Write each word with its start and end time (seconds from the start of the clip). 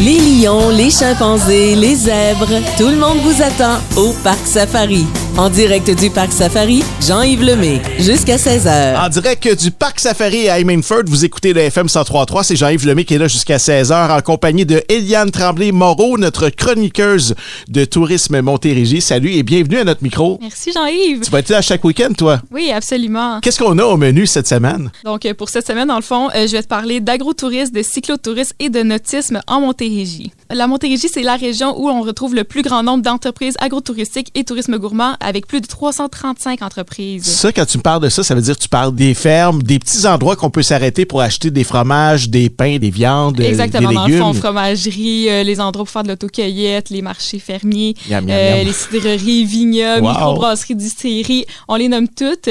Les 0.00 0.18
lions, 0.18 0.68
les 0.68 0.90
chimpanzés, 0.90 1.74
les 1.74 1.96
zèbres, 1.96 2.62
tout 2.76 2.88
le 2.88 2.96
monde 2.96 3.18
vous 3.24 3.42
attend 3.42 3.80
au 3.96 4.12
Parc 4.22 4.46
Safari. 4.46 5.04
En 5.36 5.50
direct 5.50 5.88
du 5.90 6.10
Parc 6.10 6.32
Safari, 6.32 6.82
Jean-Yves 7.00 7.44
Lemay, 7.44 7.80
jusqu'à 8.00 8.36
16h. 8.36 9.04
En 9.04 9.08
direct 9.08 9.60
du 9.62 9.70
Parc 9.70 10.00
Safari 10.00 10.48
à 10.48 10.58
Hemingford, 10.58 11.04
vous 11.06 11.24
écoutez 11.24 11.52
le 11.52 11.60
FM 11.60 11.86
103.3. 11.86 12.42
C'est 12.42 12.56
Jean-Yves 12.56 12.84
Lemay 12.86 13.04
qui 13.04 13.14
est 13.14 13.18
là 13.18 13.28
jusqu'à 13.28 13.58
16h 13.58 14.16
en 14.16 14.20
compagnie 14.20 14.66
de 14.66 14.82
Eliane 14.88 15.30
Tremblay-Moreau, 15.30 16.18
notre 16.18 16.48
chroniqueuse 16.48 17.36
de 17.68 17.84
tourisme 17.84 18.40
Montérégie. 18.40 19.00
Salut 19.00 19.30
et 19.30 19.44
bienvenue 19.44 19.78
à 19.78 19.84
notre 19.84 20.02
micro. 20.02 20.38
Merci 20.40 20.72
Jean-Yves. 20.72 21.20
Tu 21.20 21.30
vas 21.30 21.38
être 21.38 21.50
là 21.50 21.62
chaque 21.62 21.84
week-end, 21.84 22.12
toi? 22.16 22.40
Oui, 22.50 22.72
absolument. 22.72 23.38
Qu'est-ce 23.40 23.60
qu'on 23.60 23.78
a 23.78 23.84
au 23.84 23.96
menu 23.96 24.26
cette 24.26 24.48
semaine? 24.48 24.90
Donc, 25.04 25.24
euh, 25.24 25.34
pour 25.34 25.50
cette 25.50 25.66
semaine, 25.68 25.86
dans 25.86 25.96
le 25.96 26.02
fond, 26.02 26.30
euh, 26.34 26.48
je 26.48 26.52
vais 26.52 26.62
te 26.62 26.68
parler 26.68 26.98
d'agrotourisme, 26.98 27.72
de 27.74 27.82
cyclotourisme 27.82 28.54
et 28.58 28.70
de 28.70 28.82
nautisme 28.82 29.40
en 29.46 29.60
Montérégie. 29.60 30.32
La 30.50 30.66
Montérégie, 30.66 31.08
c'est 31.12 31.22
la 31.22 31.36
région 31.36 31.78
où 31.80 31.88
on 31.88 32.02
retrouve 32.02 32.34
le 32.34 32.42
plus 32.42 32.62
grand 32.62 32.82
nombre 32.82 33.04
d'entreprises 33.04 33.54
agrotouristiques 33.60 34.32
et 34.34 34.42
tourisme 34.42 34.78
gourmand 34.78 35.14
avec 35.20 35.46
plus 35.46 35.60
de 35.60 35.66
335 35.66 36.62
entreprises. 36.62 37.24
Ça, 37.24 37.52
quand 37.52 37.66
tu 37.66 37.78
me 37.78 37.82
parles 37.82 38.02
de 38.02 38.08
ça, 38.08 38.22
ça 38.22 38.34
veut 38.34 38.40
dire 38.40 38.56
que 38.56 38.62
tu 38.62 38.68
parles 38.68 38.94
des 38.94 39.14
fermes, 39.14 39.62
des 39.62 39.78
petits 39.78 40.06
endroits 40.06 40.36
qu'on 40.36 40.50
peut 40.50 40.62
s'arrêter 40.62 41.04
pour 41.06 41.20
acheter 41.20 41.50
des 41.50 41.64
fromages, 41.64 42.28
des 42.28 42.48
pains, 42.50 42.78
des 42.78 42.90
viandes, 42.90 43.40
Exactement, 43.40 43.88
des 43.88 43.94
dans 43.94 44.06
légumes. 44.06 44.18
le 44.18 44.24
fond, 44.24 44.32
fromagerie, 44.34 45.28
euh, 45.30 45.42
les 45.42 45.60
endroits 45.60 45.84
pour 45.84 45.90
faire 45.92 46.02
de 46.02 46.08
l'autocueillette, 46.08 46.90
les 46.90 47.02
marchés 47.02 47.38
fermiers, 47.38 47.94
euh, 48.10 48.62
les 48.64 48.72
cidreries, 48.72 49.44
vignobles, 49.44 50.02
Wow. 50.04 50.10
microbrasseries, 50.12 50.74
distilleries, 50.76 51.44
on 51.68 51.76
les 51.76 51.88
nomme 51.88 52.08
toutes. 52.08 52.48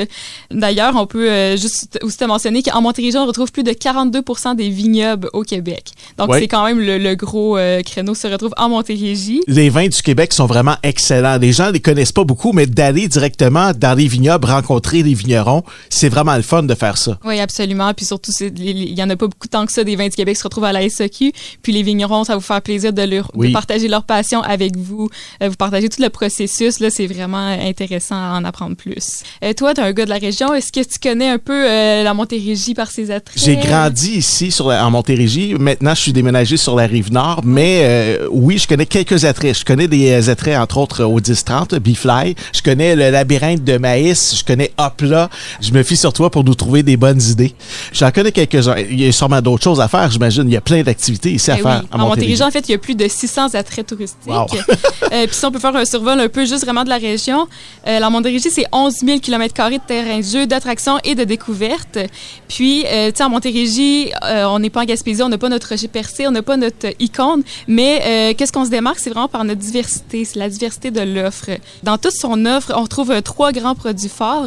D'ailleurs, 0.52 0.96
on 0.96 1.06
peut 1.08 1.30
euh, 1.30 1.58
juste 1.58 2.00
aussi 2.02 2.18
te 2.18 2.26
mentionner 2.26 2.64
qu'en 2.64 2.82
Montérégie, 2.82 3.18
on 3.18 3.26
retrouve 3.26 3.52
plus 3.52 3.64
de 3.64 3.72
42 3.74 4.22
des 4.56 4.70
vignobles 4.70 5.30
au 5.34 5.44
Québec. 5.44 5.92
Donc, 6.18 6.30
Oui. 6.32 6.40
c'est 6.42 6.48
quand 6.48 6.66
même 6.66 6.80
le, 6.80 6.98
le 6.98 7.16
gros 7.16 7.58
euh, 7.58 7.82
créneau 7.82 8.14
se 8.16 8.28
retrouve 8.28 8.54
en 8.58 8.70
Montérégie. 8.70 9.42
Les 9.48 9.70
vins 9.70 9.88
du 9.88 10.02
Québec 10.02 10.34
sont 10.34 10.46
vraiment 10.46 10.76
excellents. 10.84 11.38
Les 11.38 11.52
gens 11.54 11.70
les 11.70 11.80
connaissent 11.80 12.12
pas 12.12 12.24
beaucoup, 12.24 12.52
mais 12.58 12.66
d'aller 12.66 13.08
directement 13.08 13.72
dans 13.74 13.94
les 13.96 14.08
vignobles, 14.08 14.48
rencontrer 14.48 15.04
les 15.04 15.14
vignerons, 15.14 15.64
c'est 15.90 16.10
vraiment 16.10 16.36
le 16.36 16.42
fun 16.42 16.64
de 16.64 16.74
faire 16.76 16.98
ça. 16.98 17.18
Oui, 17.24 17.40
absolument. 17.40 17.94
Puis 17.94 18.06
surtout, 18.06 18.32
il 18.42 18.94
y 18.98 19.04
en 19.04 19.10
a 19.10 19.16
pas 19.16 19.28
beaucoup 19.28 19.48
tant 19.48 19.66
que 19.66 19.72
ça 19.72 19.84
des 19.84 19.96
vins 19.96 20.08
du 20.10 20.16
Québec 20.16 20.36
qui 20.36 20.40
se 20.42 20.44
retrouvent 20.44 20.64
à 20.66 20.74
la 20.74 20.90
SAQ. 20.90 21.32
Puis 21.62 21.72
les 21.72 21.84
vignerons, 21.84 22.24
ça 22.24 22.34
va 22.34 22.38
vous 22.40 22.44
faire 22.44 22.62
plaisir 22.62 22.92
de, 22.94 23.02
leur, 23.04 23.32
de 23.36 23.54
partager 23.54 23.88
leur 23.88 24.04
passion 24.04 24.42
avec 24.42 24.76
vous. 24.76 25.08
Euh, 25.44 25.50
vous 25.50 25.56
partagez 25.56 25.88
tout 25.90 26.02
le 26.02 26.10
processus. 26.10 26.80
Là, 26.80 26.90
c'est 26.90 27.06
vraiment 27.08 27.48
intéressant 27.48 28.16
à 28.16 28.38
en 28.40 28.44
apprendre 28.44 28.76
plus. 28.76 29.22
Euh, 29.44 29.54
toi, 29.54 29.74
tu 29.76 29.82
es 29.82 29.84
un 29.84 29.92
gars 29.94 30.06
de 30.06 30.10
la 30.10 30.18
région. 30.18 30.54
Est-ce 30.54 30.72
que 30.72 30.82
tu 30.82 30.98
connais 31.02 31.30
un 31.30 31.38
peu 31.38 31.54
euh, 31.70 32.04
la 32.04 32.14
Montérégie 32.16 32.74
par 32.74 32.90
ses 32.90 33.12
attraits? 33.12 33.38
J'ai 33.42 33.56
grandi 33.58 34.14
ici 34.18 34.50
sur 34.52 34.68
la- 34.70 34.86
en 34.86 34.90
Montérégie. 34.92 35.54
Maintenant, 35.60 35.94
je 35.96 36.02
suis 36.02 36.14
déménagé 36.14 36.58
sur 36.58 36.76
la 36.76 36.88
rive 36.88 37.12
nord, 37.12 37.42
mais 37.46 38.20
oui, 38.32 38.58
je 38.58 38.68
connais 38.68 38.86
quelques 38.88 39.26
attraits. 39.26 39.60
Je 39.60 39.66
connais 39.66 39.88
des 39.88 40.30
attraits, 40.30 40.58
entre 40.58 40.78
autres, 40.78 41.04
au 41.04 41.20
10-30, 41.20 41.76
Bifly. 41.80 42.36
Je 42.54 42.62
connais 42.62 42.96
le 42.96 43.10
labyrinthe 43.10 43.64
de 43.64 43.78
maïs. 43.78 44.36
Je 44.38 44.44
connais 44.44 44.72
Hopla. 44.78 45.30
Je 45.62 45.72
me 45.72 45.84
fie 45.84 45.98
sur 45.98 46.14
toi 46.14 46.30
pour 46.30 46.44
nous 46.44 46.56
trouver 46.56 46.84
des 46.84 46.98
bonnes 46.98 47.22
idées. 47.22 47.54
J'en 47.94 48.12
connais 48.12 48.32
quelques-uns. 48.32 48.78
Il 48.78 49.00
y 49.00 49.08
a 49.08 49.12
sûrement 49.12 49.42
d'autres 49.42 49.64
choses 49.64 49.80
à 49.82 49.88
faire, 49.88 50.10
j'imagine. 50.12 50.44
Il 50.48 50.54
y 50.54 50.58
a 50.58 50.62
plein 50.62 50.82
d'activités 50.84 51.32
ici 51.32 51.52
à 51.52 51.56
Eh 51.58 51.62
faire 51.62 51.82
oui. 51.84 51.88
à 51.92 51.96
En 51.96 52.08
Montérégie. 52.08 52.44
En 52.44 52.52
fait, 52.52 52.68
il 52.70 52.72
y 52.72 52.76
a 52.76 52.78
plus 52.78 52.96
de 52.96 53.08
600 53.08 53.54
attraits 53.56 53.88
touristiques. 53.88 54.28
Wow. 54.28 54.46
Euh, 55.14 55.26
puis 55.26 55.36
si 55.36 55.46
on 55.46 55.52
peut 55.52 55.60
faire 55.60 55.76
un 55.76 55.86
survol 55.86 56.20
un 56.20 56.28
peu 56.30 56.46
juste 56.46 56.64
vraiment 56.66 56.84
de 56.84 56.90
la 56.90 56.98
région, 56.98 57.48
euh, 57.88 58.00
la 58.00 58.10
Montérégie, 58.10 58.50
c'est 58.52 58.66
11 58.72 58.94
000 59.06 59.20
km 59.20 59.54
de 59.70 59.78
terrain 59.88 60.20
de 60.20 60.24
jeu, 60.24 60.46
d'attractions 60.48 60.98
et 61.04 61.16
de 61.16 61.24
découvertes. 61.24 61.98
Puis, 62.48 62.86
euh, 62.86 63.10
tu 63.12 63.18
sais, 63.18 63.24
en 63.24 63.30
Montérégie, 63.30 64.12
euh, 64.26 64.46
on 64.46 64.60
n'est 64.60 64.70
pas 64.70 64.82
en 64.82 64.86
Gaspésie, 64.86 65.22
on 65.24 65.30
n'a 65.30 65.38
pas 65.38 65.50
notre 65.50 65.70
rocher 65.70 65.88
percé, 65.88 66.28
on 66.28 66.32
n'a 66.32 66.42
pas 66.42 66.58
notre 66.58 66.88
icône, 67.00 67.44
mais 67.68 68.02
euh, 68.06 68.34
qu'est-ce 68.36 68.52
qu'on 68.52 68.66
se 68.66 68.70
démarque, 68.70 69.00
c'est 69.00 69.10
vraiment 69.10 69.28
par 69.28 69.44
notre 69.44 69.60
diversité, 69.62 70.26
c'est 70.26 70.40
la 70.40 70.50
diversité 70.50 70.92
de 70.92 71.02
l'offre. 71.02 71.50
Dans 71.84 71.98
toute 71.98 72.14
son 72.14 72.37
offre, 72.46 72.72
on 72.76 72.82
retrouve 72.84 73.12
euh, 73.12 73.22
trois 73.22 73.52
grands 73.52 73.76
produits 73.76 74.10
forts. 74.10 74.46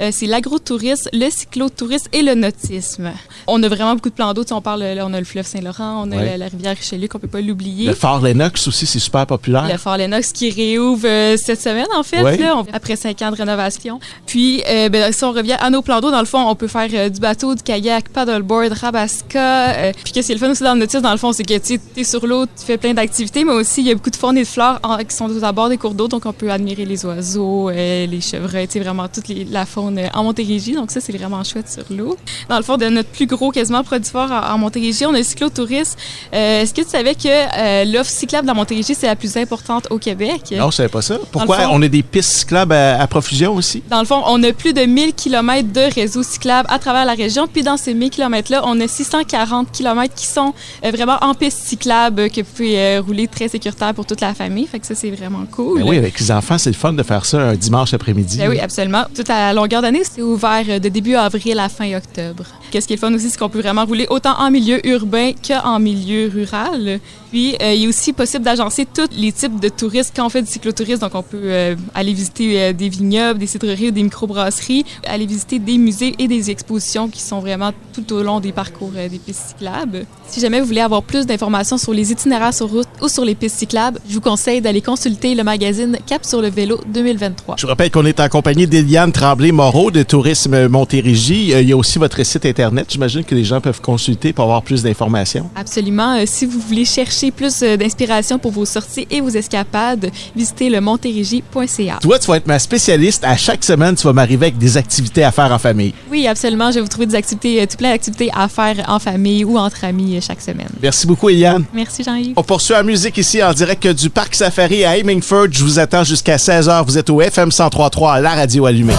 Euh, 0.00 0.10
c'est 0.12 0.26
l'agrotourisme, 0.26 1.08
le 1.12 1.30
cyclotourisme 1.30 2.08
et 2.12 2.22
le 2.22 2.34
nautisme. 2.34 3.12
On 3.46 3.62
a 3.62 3.68
vraiment 3.68 3.94
beaucoup 3.94 4.10
de 4.10 4.14
plans 4.14 4.32
d'eau. 4.34 4.44
On 4.50 4.60
parle, 4.60 4.80
là, 4.82 5.04
on 5.06 5.12
a 5.12 5.18
le 5.18 5.24
fleuve 5.24 5.46
Saint-Laurent, 5.46 6.04
on 6.06 6.12
a 6.12 6.16
la, 6.24 6.36
la 6.36 6.46
rivière 6.48 6.76
Richelieu 6.76 7.08
qu'on 7.08 7.18
peut 7.18 7.28
pas 7.28 7.40
l'oublier. 7.40 7.86
Le 7.86 7.94
Fort 7.94 8.20
Lennox 8.20 8.66
aussi, 8.68 8.86
c'est 8.86 8.98
super 8.98 9.26
populaire. 9.26 9.68
Le 9.70 9.76
Fort 9.78 9.96
Lennox 9.96 10.32
qui 10.32 10.50
réouvre 10.50 11.06
euh, 11.06 11.36
cette 11.36 11.60
semaine, 11.60 11.86
en 11.96 12.02
fait, 12.02 12.22
là, 12.38 12.56
on- 12.56 12.66
après 12.72 12.96
cinq 12.96 13.20
ans 13.22 13.30
de 13.30 13.36
rénovation. 13.36 14.00
Puis, 14.26 14.62
euh, 14.68 14.88
ben, 14.88 15.12
si 15.12 15.22
on 15.24 15.32
revient 15.32 15.56
à 15.60 15.70
nos 15.70 15.82
plans 15.82 16.00
d'eau, 16.00 16.10
dans 16.10 16.20
le 16.20 16.26
fond, 16.26 16.40
on 16.48 16.54
peut 16.54 16.68
faire 16.68 16.88
euh, 16.94 17.08
du 17.08 17.20
bateau, 17.20 17.54
du 17.54 17.62
kayak, 17.62 18.08
paddleboard, 18.10 18.72
rabasca. 18.72 19.92
puis, 20.04 20.12
qu'est-ce 20.12 20.26
qui 20.26 20.32
est 20.32 20.34
le 20.36 20.40
fun 20.40 20.50
aussi 20.50 20.62
dans 20.62 20.74
le 20.74 20.80
nautisme, 20.80 21.02
dans 21.02 21.12
le 21.12 21.18
fond, 21.18 21.32
c'est 21.32 21.44
que 21.44 21.58
tu 21.58 21.80
es 21.96 22.04
sur 22.04 22.26
l'eau, 22.26 22.46
tu 22.46 22.64
fais 22.66 22.76
plein 22.78 22.94
d'activités, 22.94 23.44
mais 23.44 23.52
aussi, 23.52 23.80
il 23.82 23.86
y 23.86 23.90
a 23.90 23.94
beaucoup 23.94 24.10
de 24.10 24.16
faune 24.16 24.36
et 24.38 24.42
de 24.42 24.48
en- 24.82 24.98
qui 24.98 25.14
sont 25.14 25.30
aux 25.30 25.44
abords 25.44 25.68
des 25.68 25.76
cours 25.78 25.94
d'eau, 25.94 26.08
donc 26.08 26.26
on 26.26 26.32
peut 26.32 26.50
admirer 26.50 26.84
les 26.84 27.04
oiseaux, 27.06 27.29
euh, 27.38 28.06
les 28.06 28.20
chevreuils, 28.20 28.66
vraiment 28.76 29.08
toute 29.08 29.28
les- 29.28 29.44
la 29.44 29.66
faune 29.66 29.98
euh, 29.98 30.06
en 30.14 30.24
Montérégie. 30.24 30.72
Donc, 30.74 30.90
ça, 30.90 31.00
c'est 31.00 31.16
vraiment 31.16 31.42
chouette 31.44 31.68
sur 31.70 31.84
l'eau. 31.90 32.16
Dans 32.48 32.56
le 32.56 32.62
fond, 32.62 32.76
de 32.76 32.86
notre 32.88 33.08
plus 33.10 33.26
gros, 33.26 33.50
quasiment, 33.50 33.82
produit 33.84 34.10
fort 34.10 34.30
en, 34.30 34.54
en 34.54 34.58
Montérégie, 34.58 35.04
on 35.06 35.14
a 35.14 35.18
le 35.18 35.22
cyclotourisme. 35.24 35.96
Euh, 36.34 36.62
Est-ce 36.62 36.72
que 36.74 36.82
tu 36.82 36.88
savais 36.90 37.14
que 37.14 37.92
l'offre 37.92 38.10
cyclable 38.10 38.46
la 38.46 38.54
Montérégie, 38.54 38.94
c'est 38.94 39.06
la 39.06 39.16
plus 39.16 39.36
importante 39.36 39.86
au 39.90 39.98
Québec? 39.98 40.54
Non, 40.56 40.70
je 40.70 40.76
savais 40.76 40.88
pas 40.88 41.02
ça. 41.02 41.18
Pourquoi 41.30 41.58
fond- 41.60 41.70
on 41.72 41.82
a 41.82 41.88
des 41.88 42.02
pistes 42.02 42.32
cyclables 42.32 42.72
à, 42.72 43.00
à 43.00 43.06
profusion 43.06 43.54
aussi? 43.54 43.82
Dans 43.88 44.00
le 44.00 44.06
fond, 44.06 44.22
on 44.26 44.42
a 44.42 44.52
plus 44.52 44.72
de 44.72 44.82
1000 44.82 45.14
km 45.14 45.72
de 45.72 45.94
réseau 45.94 46.22
cyclable 46.22 46.68
à 46.70 46.78
travers 46.78 47.04
la 47.04 47.14
région. 47.14 47.46
Puis 47.46 47.62
dans 47.62 47.76
ces 47.76 47.94
1000 47.94 48.10
km-là, 48.10 48.62
on 48.64 48.80
a 48.80 48.88
640 48.88 49.72
km 49.72 50.14
qui 50.14 50.26
sont 50.26 50.52
vraiment 50.82 51.18
en 51.22 51.34
piste 51.34 51.58
cyclable, 51.64 52.30
que 52.30 52.40
vous 52.40 52.46
pouvez 52.54 52.98
rouler 52.98 53.28
très 53.28 53.48
sécuritaire 53.48 53.94
pour 53.94 54.06
toute 54.06 54.20
la 54.20 54.34
famille. 54.34 54.66
Fait 54.66 54.78
que 54.80 54.86
ça, 54.86 54.94
c'est 54.94 55.10
vraiment 55.10 55.44
cool. 55.50 55.82
Oui, 55.82 55.98
avec 55.98 56.18
les 56.18 56.30
enfants, 56.30 56.58
c'est 56.58 56.70
le 56.70 56.76
fun 56.76 56.92
de 56.92 57.02
faire 57.02 57.19
ça 57.26 57.40
un 57.40 57.54
dimanche 57.54 57.94
après-midi. 57.94 58.38
Ben 58.38 58.48
oui, 58.48 58.58
absolument. 58.58 59.04
Tout 59.14 59.24
à 59.28 59.46
la 59.46 59.52
longueur 59.52 59.82
d'année, 59.82 60.02
c'est 60.04 60.22
ouvert 60.22 60.64
euh, 60.68 60.78
de 60.78 60.88
début 60.88 61.14
avril 61.14 61.58
à 61.58 61.68
fin 61.68 61.94
octobre. 61.96 62.44
Qu'est-ce 62.70 62.86
qui 62.86 62.92
est 62.92 62.96
le 62.96 63.00
fun 63.00 63.14
aussi, 63.14 63.30
c'est 63.30 63.38
qu'on 63.38 63.48
peut 63.48 63.60
vraiment 63.60 63.84
rouler 63.84 64.06
autant 64.10 64.38
en 64.38 64.50
milieu 64.50 64.84
urbain 64.86 65.32
qu'en 65.46 65.78
milieu 65.78 66.30
rural. 66.32 67.00
Puis, 67.30 67.56
euh, 67.60 67.74
il 67.74 67.84
est 67.84 67.88
aussi 67.88 68.12
possible 68.12 68.44
d'agencer 68.44 68.86
tous 68.86 69.08
les 69.16 69.32
types 69.32 69.60
de 69.60 69.68
touristes 69.68 70.12
quand 70.14 70.26
on 70.26 70.28
fait 70.28 70.42
du 70.42 70.50
cyclotourisme. 70.50 71.00
Donc, 71.00 71.14
on 71.14 71.22
peut 71.22 71.38
euh, 71.42 71.76
aller 71.94 72.12
visiter 72.12 72.72
des 72.72 72.88
vignobles, 72.88 73.38
des 73.38 73.46
cidreries 73.46 73.88
ou 73.88 73.92
des 73.92 74.02
microbrasseries, 74.02 74.84
aller 75.06 75.26
visiter 75.26 75.58
des 75.58 75.78
musées 75.78 76.14
et 76.18 76.28
des 76.28 76.50
expositions 76.50 77.08
qui 77.08 77.20
sont 77.20 77.40
vraiment 77.40 77.72
tout 77.92 78.12
au 78.12 78.22
long 78.22 78.40
des 78.40 78.52
parcours 78.52 78.90
des 78.90 79.18
pistes 79.18 79.48
cyclables. 79.50 80.06
Si 80.26 80.40
jamais 80.40 80.60
vous 80.60 80.66
voulez 80.66 80.80
avoir 80.80 81.02
plus 81.02 81.26
d'informations 81.26 81.78
sur 81.78 81.92
les 81.92 82.12
itinéraires 82.12 82.54
sur 82.54 82.70
route 82.70 82.88
ou 83.02 83.08
sur 83.08 83.24
les 83.24 83.34
pistes 83.34 83.58
cyclables, 83.58 83.98
je 84.08 84.14
vous 84.14 84.20
conseille 84.20 84.60
d'aller 84.60 84.80
consulter 84.80 85.34
le 85.34 85.42
magazine 85.42 85.98
Cap 86.06 86.24
sur 86.24 86.40
le 86.40 86.48
vélo 86.48 86.80
2023. 87.00 87.56
Je 87.58 87.66
rappelle 87.66 87.90
qu'on 87.90 88.04
est 88.04 88.20
en 88.20 88.28
compagnie 88.28 88.66
d'Eliane 88.66 89.12
Tremblay-Moreau 89.12 89.90
de 89.90 90.02
Tourisme 90.02 90.68
Montérégie. 90.68 91.52
Euh, 91.54 91.62
Il 91.62 91.68
y 91.68 91.72
a 91.72 91.76
aussi 91.76 91.98
votre 91.98 92.22
site 92.24 92.44
Internet. 92.46 92.86
J'imagine 92.90 93.24
que 93.24 93.34
les 93.34 93.44
gens 93.44 93.60
peuvent 93.60 93.80
consulter 93.80 94.32
pour 94.32 94.44
avoir 94.44 94.62
plus 94.62 94.82
d'informations. 94.82 95.48
Absolument. 95.56 96.16
Euh, 96.16 96.24
si 96.26 96.46
vous 96.46 96.60
voulez 96.60 96.84
chercher 96.84 97.30
plus 97.30 97.62
euh, 97.62 97.76
d'inspiration 97.76 98.38
pour 98.38 98.52
vos 98.52 98.64
sorties 98.64 99.06
et 99.10 99.20
vos 99.20 99.30
escapades, 99.30 100.10
visitez 100.36 100.68
le 100.68 100.80
montérégie.ca. 100.80 101.98
Toi, 102.02 102.18
tu 102.18 102.26
vas 102.26 102.36
être 102.36 102.46
ma 102.46 102.58
spécialiste. 102.58 103.24
À 103.24 103.36
chaque 103.36 103.64
semaine, 103.64 103.94
tu 103.94 104.06
vas 104.06 104.12
m'arriver 104.12 104.46
avec 104.46 104.58
des 104.58 104.76
activités 104.76 105.24
à 105.24 105.32
faire 105.32 105.52
en 105.52 105.58
famille. 105.58 105.94
Oui, 106.10 106.26
absolument. 106.26 106.70
Je 106.70 106.76
vais 106.76 106.82
vous 106.82 106.88
trouver 106.88 107.06
des 107.06 107.14
activités, 107.14 107.66
tout 107.66 107.76
plein 107.76 107.90
d'activités 107.90 108.30
à 108.34 108.48
faire 108.48 108.84
en 108.88 108.98
famille 108.98 109.44
ou 109.44 109.56
entre 109.58 109.84
amis 109.84 110.20
chaque 110.20 110.40
semaine. 110.40 110.68
Merci 110.82 111.06
beaucoup, 111.06 111.28
Eliane. 111.28 111.64
Merci 111.74 112.02
Jean-Yves. 112.02 112.34
On 112.36 112.42
poursuit 112.42 112.74
la 112.74 112.82
musique 112.82 113.16
ici 113.18 113.42
en 113.42 113.52
direct 113.52 113.86
du 113.88 114.10
Parc 114.10 114.34
Safari 114.34 114.84
à 114.84 114.96
Hemingford. 114.98 115.48
Je 115.50 115.64
vous 115.64 115.78
attends 115.78 116.04
jusqu'à 116.04 116.36
16h. 116.36 116.84
Vous 116.90 116.98
êtes 116.98 117.08
au 117.08 117.20
FM 117.20 117.50
103.3 117.50 118.14
à 118.14 118.20
la 118.20 118.30
radio 118.30 118.66
allumée. 118.66 118.96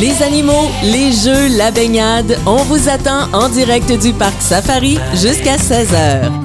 Les 0.00 0.20
animaux, 0.24 0.68
les 0.82 1.12
jeux, 1.12 1.56
la 1.56 1.70
baignade, 1.70 2.40
on 2.44 2.56
vous 2.64 2.88
attend 2.88 3.32
en 3.32 3.48
direct 3.48 3.92
du 4.02 4.12
Parc 4.12 4.42
Safari 4.42 4.98
jusqu'à 5.14 5.58
16h. 5.58 6.41